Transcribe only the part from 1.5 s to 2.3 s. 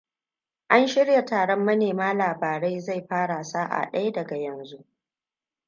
manema